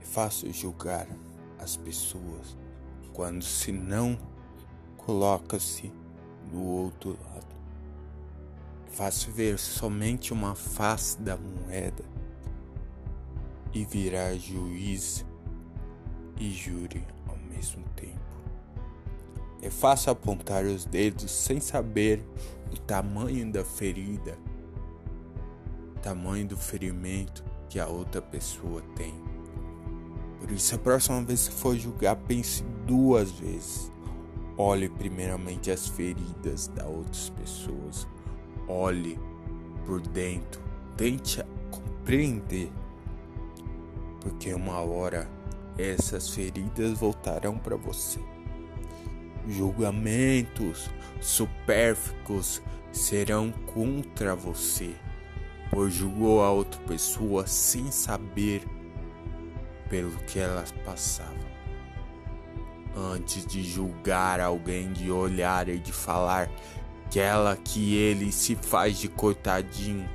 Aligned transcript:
É 0.00 0.04
fácil 0.04 0.52
julgar 0.52 1.06
as 1.58 1.76
pessoas 1.76 2.56
quando 3.12 3.42
se 3.42 3.72
não 3.72 4.18
coloca-se 4.96 5.92
do 6.52 6.62
outro 6.62 7.18
lado. 7.24 7.56
É 8.86 8.90
fácil 8.90 9.32
ver 9.32 9.58
somente 9.58 10.32
uma 10.32 10.54
face 10.54 11.20
da 11.20 11.36
moeda 11.36 12.04
e 13.72 13.84
virar 13.84 14.34
juiz 14.34 15.24
e 16.38 16.50
júri 16.50 17.04
ao 17.26 17.36
mesmo 17.36 17.84
tempo. 17.96 18.18
É 19.60 19.70
fácil 19.70 20.12
apontar 20.12 20.64
os 20.64 20.84
dedos 20.84 21.30
sem 21.30 21.60
saber 21.60 22.24
o 22.72 22.78
tamanho 22.78 23.50
da 23.50 23.64
ferida, 23.64 24.38
o 25.96 26.00
tamanho 26.00 26.46
do 26.46 26.56
ferimento 26.56 27.44
que 27.68 27.80
a 27.80 27.88
outra 27.88 28.22
pessoa 28.22 28.80
tem. 28.94 29.27
Por 30.40 30.50
isso, 30.50 30.74
a 30.74 30.78
próxima 30.78 31.22
vez 31.22 31.48
que 31.48 31.54
for 31.54 31.76
julgar, 31.76 32.16
pense 32.16 32.62
duas 32.86 33.30
vezes. 33.32 33.92
Olhe 34.56 34.88
primeiramente 34.88 35.70
as 35.70 35.86
feridas 35.88 36.68
das 36.68 36.86
outras 36.86 37.30
pessoas. 37.30 38.08
Olhe 38.66 39.18
por 39.86 40.00
dentro. 40.00 40.60
Tente 40.96 41.42
compreender. 41.70 42.70
Porque 44.20 44.52
uma 44.52 44.80
hora 44.80 45.28
essas 45.78 46.28
feridas 46.30 46.98
voltarão 46.98 47.56
para 47.56 47.76
você. 47.76 48.18
Julgamentos 49.48 50.90
supérfluos 51.20 52.60
serão 52.92 53.52
contra 53.72 54.34
você, 54.34 54.94
pois 55.70 55.94
julgou 55.94 56.42
a 56.42 56.50
outra 56.50 56.80
pessoa 56.82 57.46
sem 57.46 57.90
saber 57.90 58.62
pelo 59.88 60.16
que 60.24 60.38
elas 60.38 60.72
passavam. 60.84 61.48
Antes 62.96 63.46
de 63.46 63.62
julgar 63.62 64.40
alguém, 64.40 64.92
de 64.92 65.10
olhar 65.10 65.68
e 65.68 65.78
de 65.78 65.92
falar 65.92 66.50
que 67.10 67.20
ela 67.20 67.56
que 67.56 67.96
ele 67.96 68.32
se 68.32 68.54
faz 68.56 68.98
de 68.98 69.08
coitadinho, 69.08 70.08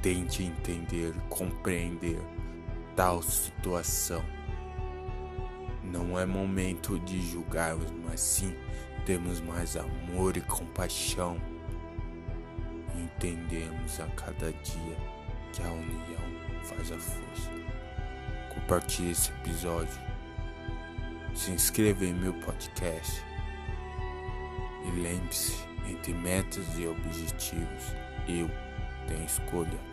tente 0.00 0.42
entender, 0.42 1.14
compreender 1.28 2.20
tal 2.96 3.22
situação. 3.22 4.22
Não 5.82 6.18
é 6.18 6.24
momento 6.24 6.98
de 7.00 7.20
julgarmos, 7.20 7.90
mas 8.04 8.20
sim 8.20 8.54
temos 9.04 9.40
mais 9.40 9.76
amor 9.76 10.36
e 10.36 10.40
compaixão. 10.40 11.40
Entendemos 12.94 13.98
a 14.00 14.06
cada 14.08 14.52
dia 14.52 14.96
que 15.52 15.62
a 15.62 15.72
união 15.72 16.62
faz 16.62 16.92
a 16.92 16.98
força. 16.98 17.69
Compartilhe 18.70 19.10
esse 19.10 19.32
episódio. 19.32 19.98
Se 21.34 21.50
inscreva 21.50 22.04
em 22.04 22.14
meu 22.14 22.32
podcast. 22.34 23.20
E 24.86 24.90
lembre-se, 25.00 25.56
entre 25.88 26.14
metas 26.14 26.78
e 26.78 26.86
objetivos, 26.86 27.82
eu 28.28 28.48
tenho 29.08 29.24
escolha. 29.24 29.89